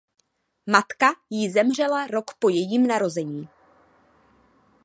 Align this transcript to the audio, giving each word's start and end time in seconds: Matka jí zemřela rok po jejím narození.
Matka 0.65 1.13
jí 1.29 1.49
zemřela 1.49 2.07
rok 2.07 2.33
po 2.39 2.49
jejím 2.49 2.87
narození. 2.87 3.47